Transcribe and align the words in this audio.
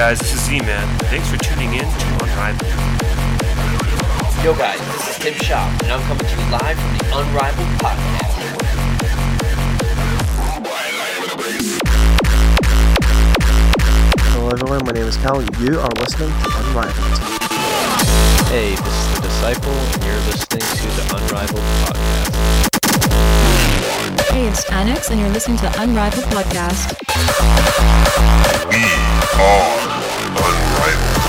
Hey 0.00 0.16
guys, 0.16 0.20
this 0.20 0.32
is 0.32 0.40
Z-Man. 0.46 0.98
Thanks 1.12 1.28
for 1.28 1.36
tuning 1.36 1.74
in 1.74 1.84
to 1.84 2.06
Unrivaled. 2.24 2.72
Yo 4.42 4.54
guys, 4.56 4.80
this 4.96 5.10
is 5.10 5.18
Tim 5.18 5.34
Shaw, 5.34 5.68
and 5.82 5.92
I'm 5.92 6.00
coming 6.08 6.24
to 6.24 6.40
you 6.40 6.50
live 6.50 6.78
from 6.80 6.96
the 6.96 7.04
Unrivaled 7.18 7.68
Podcast. 7.76 8.32
Hello 14.32 14.48
everyone, 14.48 14.86
my 14.86 14.92
name 14.92 15.04
is 15.04 15.18
Cal. 15.18 15.42
You 15.60 15.78
are 15.78 15.92
listening 16.00 16.30
to 16.30 16.48
Unrivaled. 16.56 17.18
Hey, 18.48 18.76
this 18.76 18.80
is 18.80 19.14
The 19.16 19.20
Disciple, 19.20 19.70
and 19.70 20.02
you're 20.02 20.16
listening 20.32 20.60
to 20.60 20.88
the 20.96 21.04
Unrivaled 21.14 21.60
Podcast. 21.84 22.69
Hey, 24.30 24.46
it's 24.46 24.64
Annex, 24.70 25.10
and 25.10 25.18
you're 25.18 25.28
listening 25.28 25.56
to 25.56 25.64
the 25.64 25.82
Unrivaled 25.82 26.24
Podcast. 26.26 26.94
We 28.68 28.84
are 29.40 29.78
Unrivaled. 30.36 31.20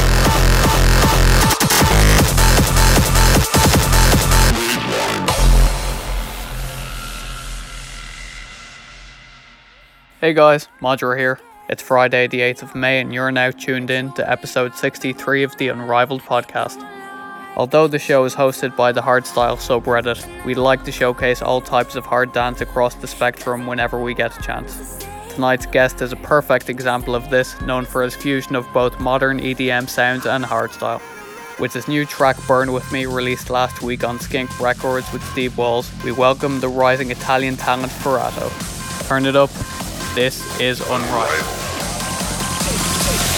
Hey 10.20 10.34
guys, 10.36 10.68
Modra 10.80 11.18
here. 11.18 11.40
It's 11.70 11.82
Friday, 11.82 12.28
the 12.28 12.42
8th 12.42 12.62
of 12.62 12.76
May, 12.76 13.02
and 13.02 13.12
you're 13.12 13.32
now 13.32 13.50
tuned 13.50 13.90
in 13.90 14.14
to 14.14 14.30
episode 14.30 14.76
63 14.76 15.42
of 15.42 15.58
the 15.58 15.70
Unrivaled 15.70 16.22
podcast. 16.22 16.80
Although 17.58 17.88
the 17.88 18.00
show 18.00 18.24
is 18.24 18.34
hosted 18.34 18.78
by 18.78 18.94
the 18.94 19.02
Hardstyle 19.02 19.58
subreddit, 19.58 20.46
we'd 20.46 20.56
like 20.56 20.86
to 20.86 20.92
showcase 20.92 21.42
all 21.42 21.60
types 21.60 21.96
of 21.96 22.06
hard 22.06 22.32
dance 22.32 22.62
across 22.62 22.96
the 22.96 23.08
spectrum 23.08 23.68
whenever 23.68 24.02
we 24.02 24.14
get 24.14 24.38
a 24.38 24.42
chance. 24.42 25.06
Tonight's 25.30 25.66
guest 25.66 26.02
is 26.02 26.14
a 26.14 26.18
perfect 26.18 26.70
example 26.70 27.14
of 27.14 27.30
this, 27.30 27.60
known 27.62 27.84
for 27.84 28.04
his 28.04 28.16
fusion 28.16 28.56
of 28.56 28.72
both 28.74 29.00
modern 29.02 29.40
EDM 29.40 29.90
sounds 29.90 30.26
and 30.26 30.46
hardstyle. 30.46 31.02
With 31.60 31.74
his 31.74 31.90
new 31.90 32.06
track 32.06 32.38
Burn 32.48 32.72
With 32.72 32.90
Me 32.92 33.06
released 33.06 33.50
last 33.50 33.82
week 33.82 34.06
on 34.06 34.18
Skink 34.18 34.58
Records 34.60 35.12
with 35.12 35.24
Steve 35.32 35.58
Walls, 35.58 35.92
we 36.06 36.14
welcome 36.14 36.62
the 36.62 36.70
rising 36.70 37.12
Italian 37.12 37.58
talent 37.58 37.92
Ferrato. 37.92 38.50
Turn 39.10 39.26
it 39.26 39.36
up, 39.36 39.50
this 40.16 40.42
is 40.62 40.80
Unrivaled. 40.80 41.58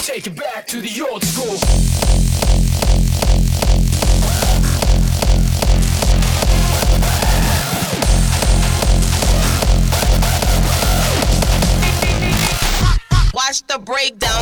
Take 0.03 0.27
it 0.27 0.35
back 0.35 0.67
to 0.67 0.81
the 0.81 1.01
old 1.01 1.23
school. 1.23 2.52
Watch 13.53 13.63
the 13.67 13.77
breakdown. 13.77 14.41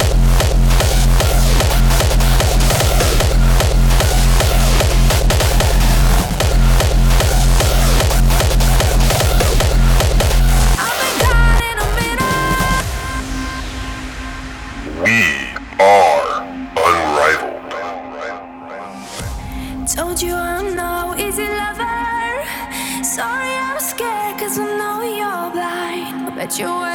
We 15.03 15.17
are 15.77 16.43
Unrivaled. 16.77 17.73
Told 19.89 20.21
you 20.21 20.35
I'm 20.35 20.73
no 20.73 21.15
easy 21.17 21.43
lover. 21.43 22.45
Sorry 23.03 23.57
I'm 23.57 23.77
scared 23.81 24.39
cause 24.39 24.57
we'll 24.57 24.77
know 24.77 24.99
we 25.01 25.21
all 25.21 25.49
blind. 25.49 26.27
I 26.27 26.33
bet 26.33 26.57
you 26.57 26.90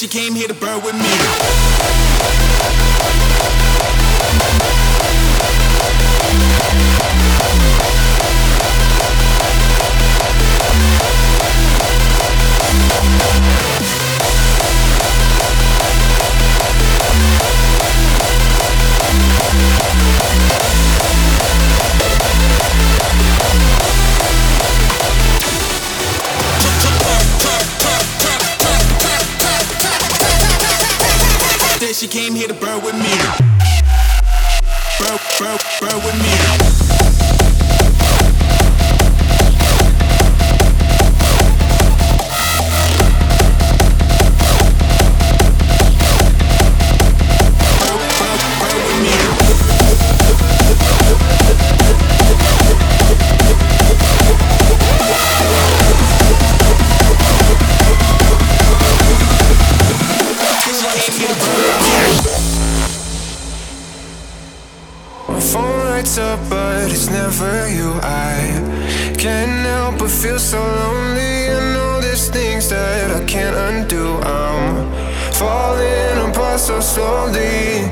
she 0.00 0.08
came 0.08 0.34
here 0.34 0.48
to 0.48 0.54
burn 0.54 0.82
with 0.82 0.94
me. 0.94 1.70
came 32.10 32.34
here 32.34 32.48
to 32.48 32.54
burn 32.54 32.82
with 32.84 32.94
me. 32.94 33.08
Burn, 34.98 35.18
burn, 35.38 35.58
burn 35.80 36.04
with 36.04 36.80
me. 36.84 36.89
That 72.70 73.10
I 73.10 73.24
can't 73.24 73.56
undo. 73.56 74.14
I'm 74.22 74.86
falling 75.32 76.30
apart 76.30 76.60
so 76.60 76.80
slowly. 76.80 77.90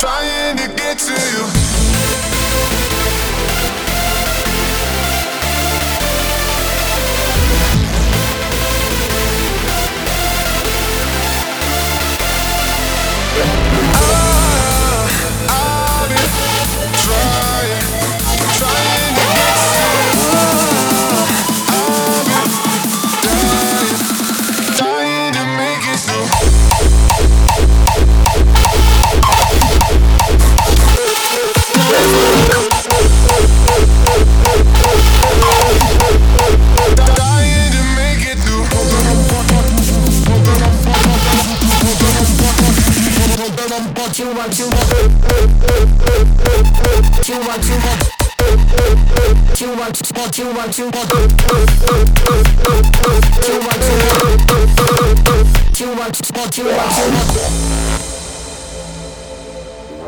Trying 0.00 0.58
to 0.58 0.68
get 0.76 0.98
to 0.98 1.14
you. 1.14 2.87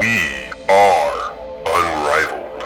We 0.00 0.16
are 0.70 1.34
unrivaled. 1.66 2.64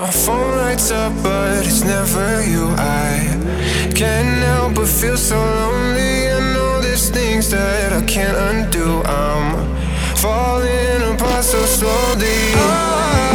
My 0.00 0.10
phone 0.10 0.56
lights 0.56 0.90
up, 0.90 1.12
but 1.22 1.64
it's 1.64 1.84
never 1.84 2.44
you. 2.50 2.74
I 2.76 3.92
can't 3.94 4.42
help 4.42 4.74
but 4.74 4.88
feel 4.88 5.16
so 5.16 5.36
lonely. 5.36 6.32
I 6.32 6.40
know 6.52 6.80
there's 6.80 7.10
things 7.10 7.48
that 7.50 7.92
I 7.92 8.02
can't 8.06 8.36
undo. 8.36 9.02
I'm 9.04 9.76
falling 10.16 11.14
apart 11.14 11.44
so 11.44 11.64
slowly. 11.64 12.54
Ah, 12.56 13.33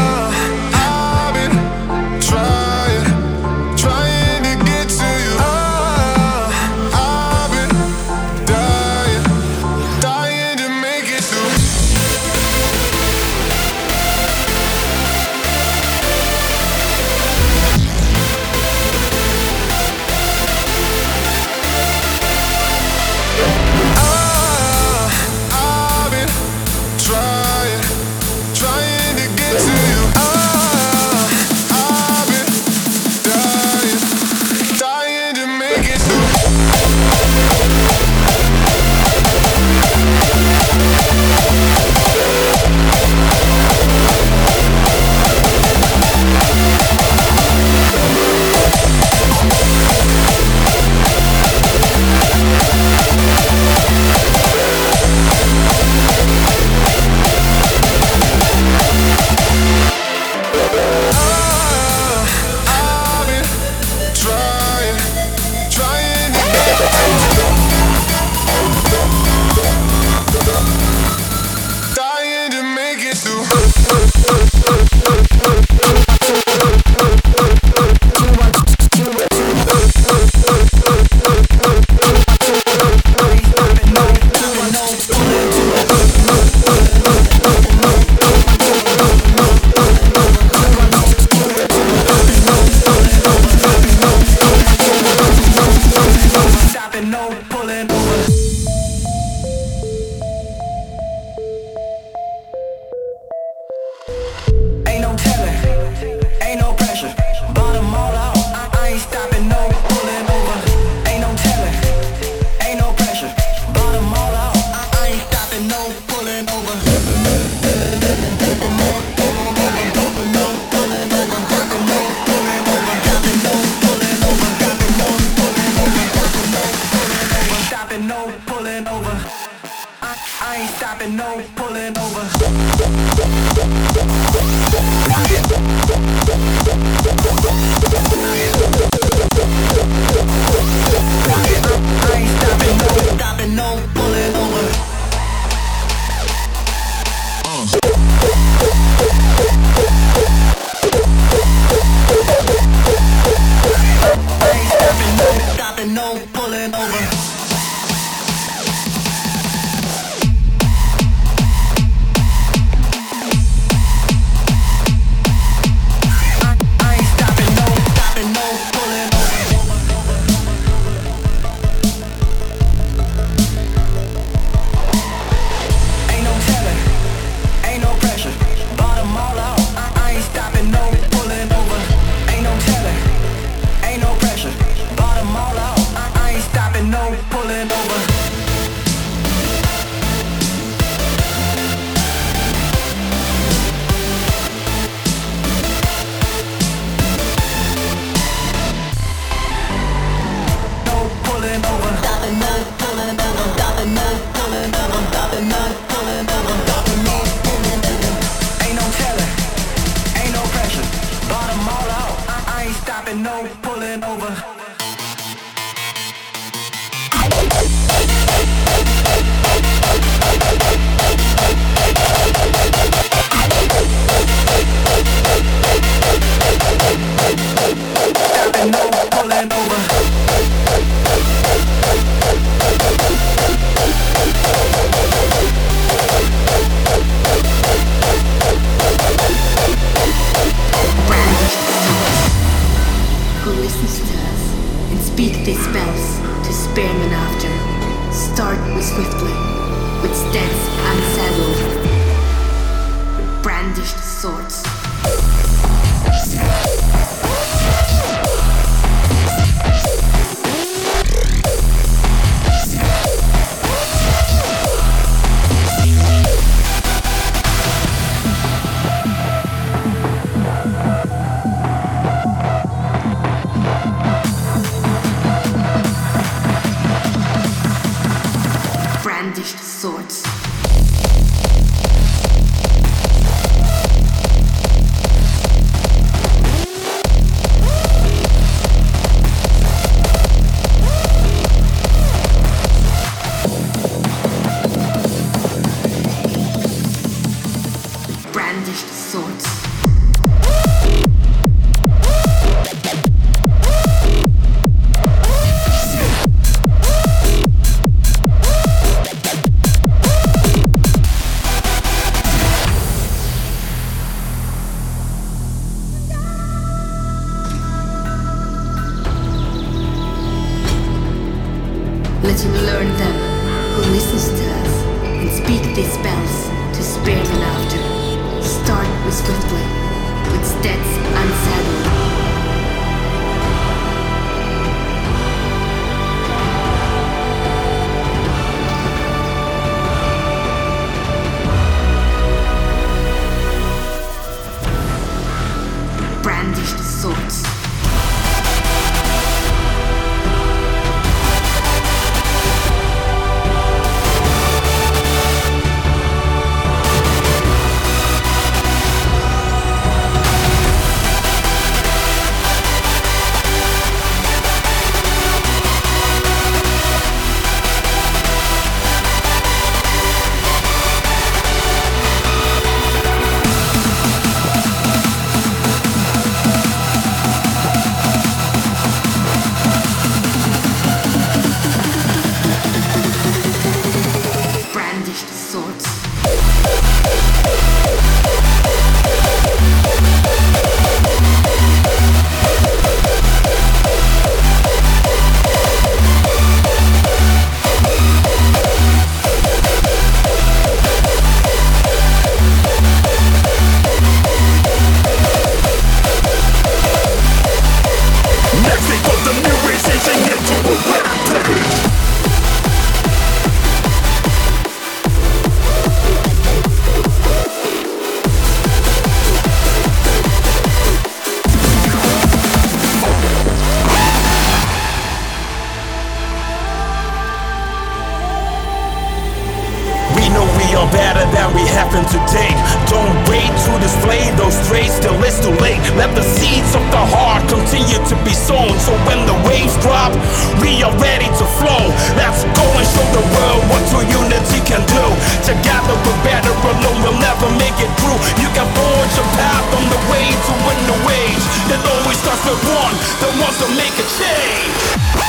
Together 445.50 445.98
we're 446.06 446.24
better 446.24 446.54
alone, 446.54 447.02
we'll 447.02 447.18
never 447.18 447.50
make 447.58 447.74
it 447.82 447.90
through. 447.98 448.22
You 448.38 448.50
can 448.54 448.70
forge 448.70 449.16
a 449.18 449.26
path 449.34 449.66
on 449.74 449.90
the 449.90 449.98
way 450.14 450.30
to 450.30 450.52
win 450.62 450.80
the 450.86 450.98
wage. 451.10 451.46
It 451.74 451.82
always 451.90 452.20
starts 452.22 452.46
with 452.46 452.62
one, 452.70 452.94
the 453.18 453.34
ones 453.42 453.58
that 453.58 453.72
make 453.74 453.98
a 453.98 454.06
change. 454.14 455.29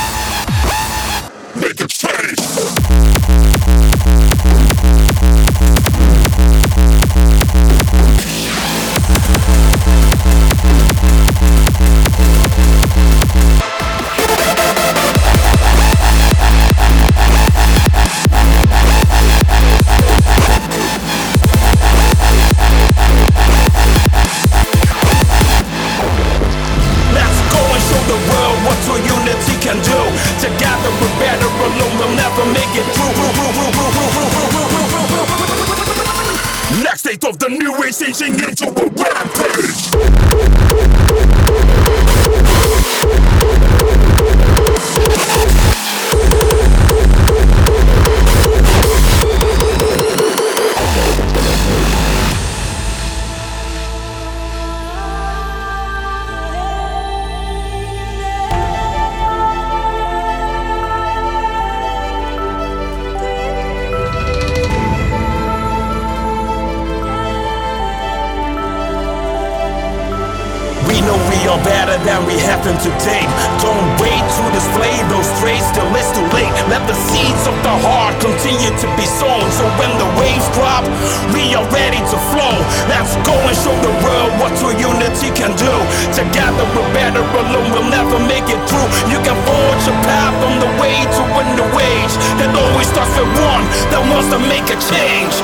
Than 72.11 72.27
we 72.27 72.35
have 72.43 72.59
been 72.67 72.75
today. 72.83 73.23
Don't 73.63 73.87
wait 74.03 74.19
to 74.19 74.43
display 74.51 74.99
those 75.07 75.31
traits 75.39 75.63
till 75.71 75.87
it's 75.95 76.11
too 76.11 76.27
late. 76.35 76.51
Let 76.67 76.83
the 76.83 76.97
seeds 77.07 77.47
of 77.47 77.55
the 77.63 77.71
heart 77.87 78.19
continue 78.19 78.67
to 78.83 78.87
be 78.99 79.07
sown. 79.07 79.47
So 79.55 79.63
when 79.79 79.95
the 79.95 80.09
waves 80.19 80.43
drop, 80.51 80.83
we 81.31 81.55
are 81.55 81.63
ready 81.71 82.03
to 82.03 82.17
flow. 82.35 82.55
Let's 82.91 83.15
go 83.23 83.31
and 83.31 83.55
show 83.55 83.71
the 83.79 83.95
world 84.03 84.31
what 84.43 84.51
true 84.59 84.75
unity 84.75 85.31
can 85.31 85.55
do. 85.55 85.71
Together 86.11 86.67
we're 86.75 86.91
better, 86.91 87.23
alone 87.23 87.71
we'll 87.71 87.87
never 87.87 88.19
make 88.27 88.47
it 88.51 88.59
through. 88.67 88.89
You 89.07 89.19
can 89.23 89.37
forge 89.47 89.85
a 89.87 89.95
path 90.03 90.35
on 90.43 90.59
the 90.59 90.71
way 90.83 91.07
to 91.07 91.21
win 91.31 91.47
the 91.55 91.67
wage. 91.71 92.13
It 92.43 92.51
always 92.51 92.91
starts 92.91 93.15
with 93.15 93.31
one 93.39 93.63
that 93.87 94.03
wants 94.11 94.27
to 94.35 94.39
make 94.51 94.67
a 94.67 94.75
change. 94.91 95.35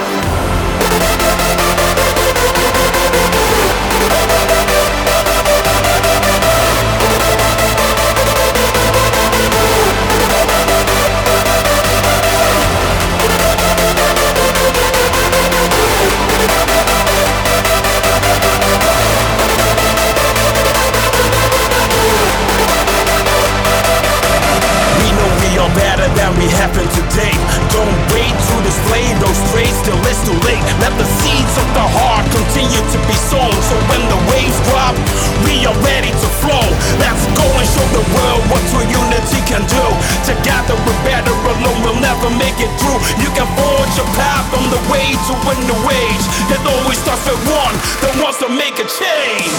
Better 25.78 26.10
than 26.18 26.34
we 26.42 26.50
have 26.58 26.74
been 26.74 26.90
today. 26.90 27.34
Don't 27.70 27.98
wait 28.13 28.34
to 28.34 28.56
display 28.66 29.06
those 29.22 29.38
traits 29.54 29.78
till 29.86 29.98
it's 30.10 30.22
too 30.26 30.38
late. 30.50 30.62
Let 30.82 30.94
the 30.98 31.06
seeds 31.22 31.54
of 31.62 31.68
the 31.78 31.86
heart 31.86 32.26
continue 32.34 32.82
to 32.82 32.98
be 33.06 33.18
sown. 33.30 33.54
So 33.70 33.76
when 33.94 34.02
the 34.10 34.20
waves 34.34 34.58
drop, 34.70 34.98
we 35.46 35.66
are 35.70 35.78
ready 35.86 36.10
to 36.10 36.28
flow. 36.42 36.66
Let's 36.98 37.24
go 37.38 37.46
and 37.46 37.68
show 37.70 37.88
the 37.94 38.06
world 38.18 38.42
what 38.50 38.62
true 38.74 38.86
unity 38.90 39.42
can 39.46 39.62
do. 39.70 39.86
Together 40.26 40.74
we're 40.74 41.02
better, 41.06 41.34
alone 41.34 41.80
we'll 41.86 42.02
never 42.02 42.30
make 42.34 42.58
it 42.58 42.72
through. 42.82 43.00
You 43.22 43.30
can 43.38 43.48
forge 43.54 43.96
a 44.02 44.08
path 44.18 44.50
on 44.58 44.66
the 44.74 44.82
way 44.90 45.13
to 45.13 45.34
win 45.46 45.60
the 45.70 45.78
wage. 45.86 46.26
It 46.50 46.62
always 46.66 46.98
starts 46.98 47.24
with 47.30 47.42
one 47.46 47.76
that 48.02 48.13
wants 48.18 48.42
to 48.42 48.50
make 48.50 48.82
a 48.82 48.88
change. 48.90 49.54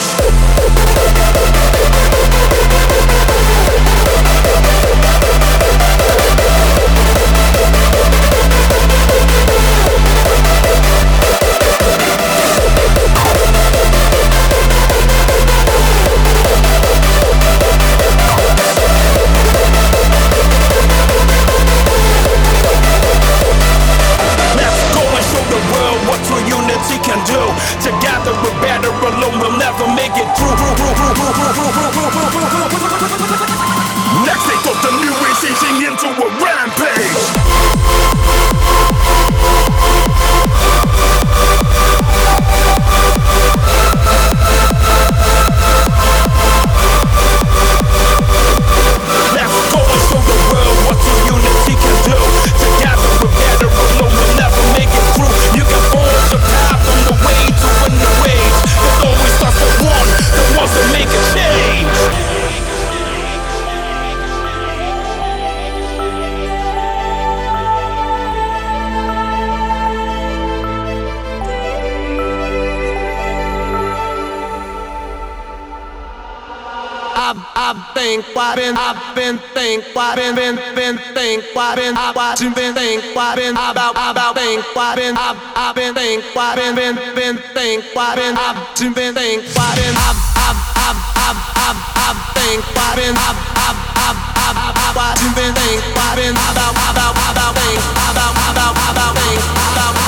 Together 27.80 28.32
we're 28.42 28.60
better, 28.60 28.90
alone 28.90 29.38
we'll 29.40 29.56
never 29.56 29.86
make 29.94 30.12
it 30.14 30.36
through. 30.36 30.48
I've, 77.68 77.92
think, 77.92 78.24
why 78.32 78.56
been, 78.56 78.72
I've 78.80 78.96
been 79.12 79.36
think, 79.52 79.84
why 79.92 80.16
been, 80.16 80.32
been, 80.32 80.56
been 80.72 80.96
think, 81.12 81.44
why 81.52 81.76
been, 81.76 81.92
I 82.00 82.16
watch 82.16 82.40
and 82.40 82.54
been 82.56 82.72
think, 82.72 83.04
why 83.12 83.36
been, 83.36 83.52
about, 83.60 83.92
about 83.92 84.40
think, 84.40 84.64
why 84.72 84.96
been, 84.96 85.12
I've, 85.12 85.36
I've 85.52 85.76
been 85.76 85.92
think, 85.92 86.24
why 86.32 86.56
been, 86.56 86.72
been, 86.72 86.96
been 87.12 87.36
think, 87.52 87.84
why 87.92 88.16
been, 88.16 88.40
I've 88.40 88.56
been, 88.80 88.96
been 88.96 89.12
think, 89.12 89.44
why 89.52 89.68
been, 89.76 89.92
I've, 90.00 90.16
I've, 90.48 90.56
I've, 90.80 91.00
I've, 91.28 91.40
I've, 91.68 91.80
I've 92.08 92.20
think, 92.40 92.64
why 92.72 92.88
been, 92.96 93.12
I've, 93.12 93.36
I've, 93.36 93.80
I've, 94.00 94.20
I've, 94.48 94.58
I've, 94.72 94.96
watch 94.96 95.20
and 95.28 95.34
been 95.36 95.52
think, 95.52 95.84
why 95.92 96.16
been, 96.16 96.32
about, 96.32 96.72
about, 96.72 97.12
about 97.20 97.52
think, 97.52 97.84
about, 98.08 98.32
about, 98.48 98.72
about 98.96 99.12
think, 99.12 99.44
about 99.76 100.07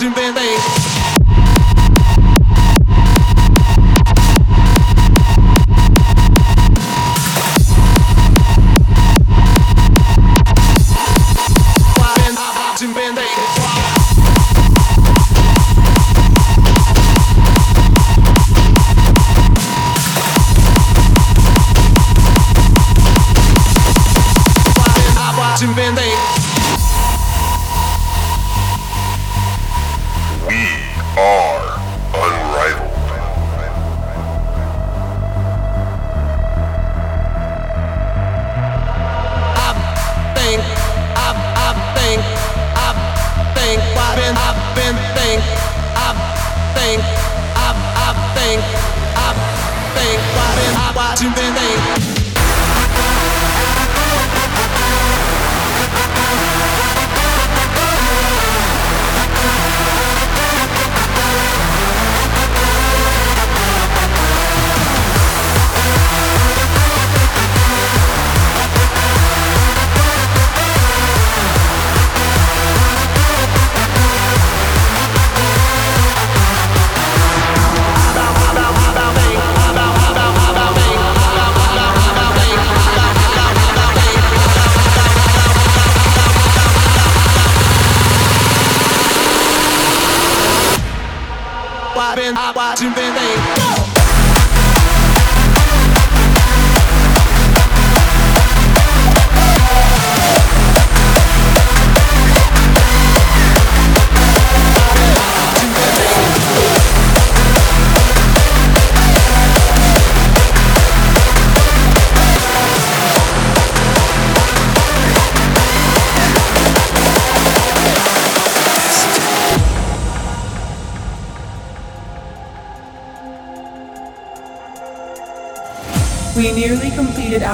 Martin 0.00 0.14
Van 0.14 0.47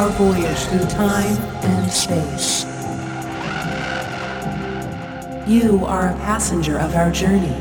our 0.05 0.11
voyage 0.19 0.59
through 0.65 0.87
time 0.91 1.35
and 1.65 1.91
space. 1.91 2.65
You 5.49 5.87
are 5.87 6.09
a 6.09 6.17
passenger 6.17 6.79
of 6.79 6.95
our 6.95 7.11
journey 7.11 7.57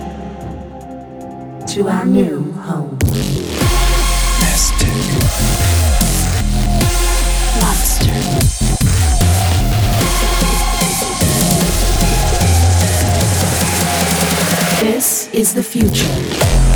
to 1.68 1.88
our 1.88 2.06
new 2.06 2.52
home. 2.52 2.98
This 14.82 15.30
is 15.30 15.54
the 15.54 15.64
future. 15.64 16.73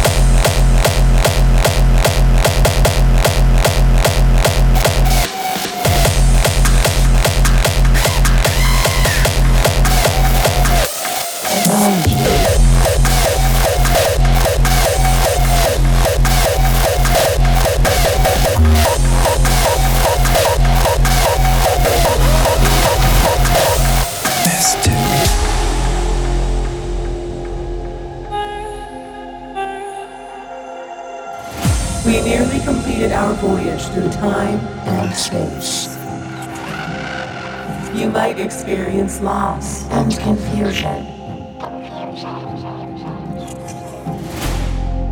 Experience 38.39 39.21
loss 39.21 39.89
and 39.89 40.17
confusion. 40.19 41.05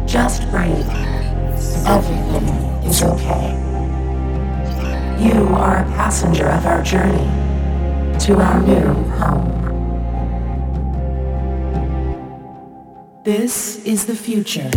Just 0.07 0.49
breathe. 0.49 0.89
Everything 1.88 2.47
is 2.83 3.03
okay. 3.03 3.51
You 5.19 5.47
are 5.55 5.77
a 5.77 5.85
passenger 5.95 6.49
of 6.49 6.65
our 6.65 6.83
journey 6.83 7.29
to 8.19 8.39
our 8.39 8.61
new 8.61 8.93
home. 9.19 9.51
This 13.23 13.83
is 13.85 14.05
the 14.05 14.15
future. 14.15 14.69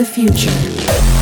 The 0.00 0.06
future. 0.06 1.19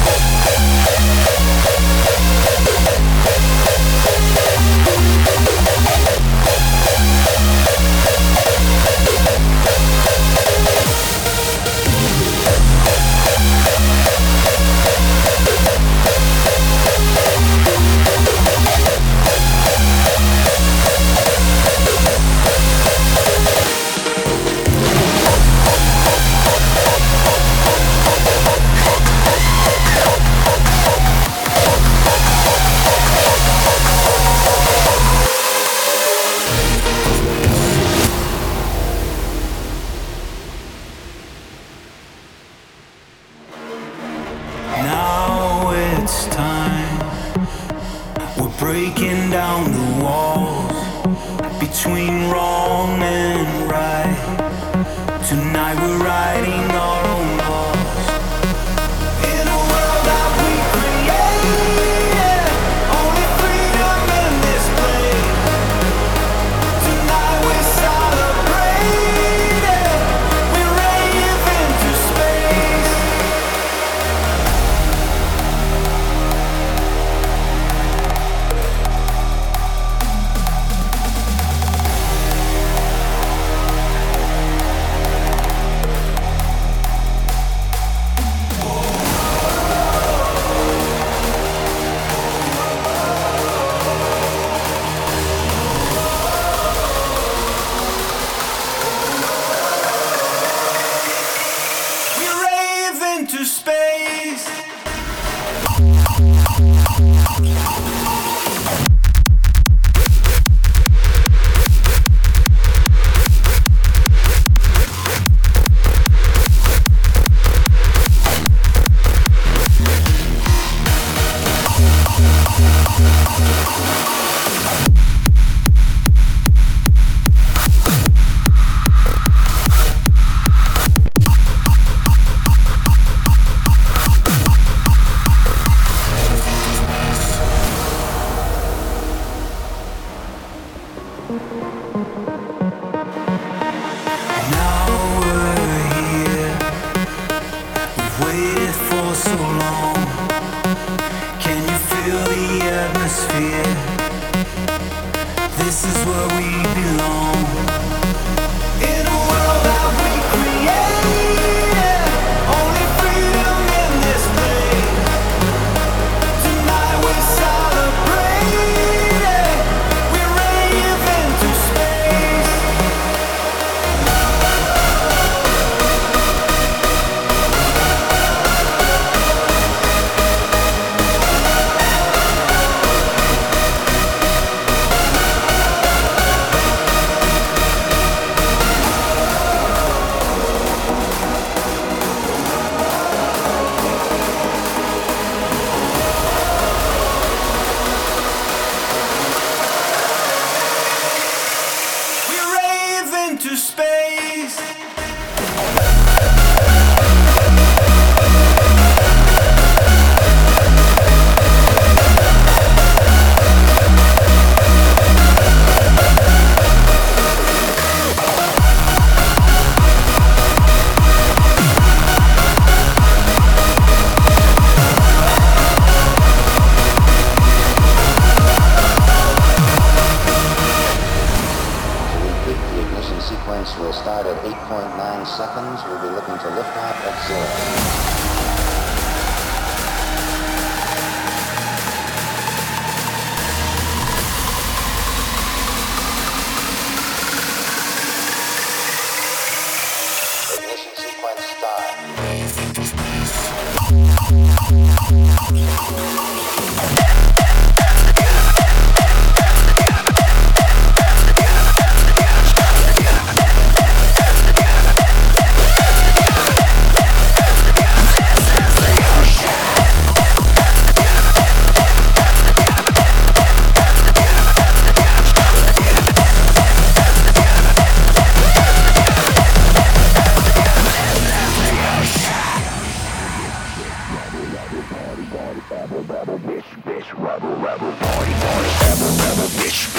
rich. 289.57 289.98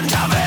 end 0.00 0.14
of 0.14 0.32
it. 0.32 0.39